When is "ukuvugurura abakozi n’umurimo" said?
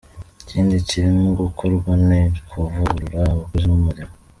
2.39-4.13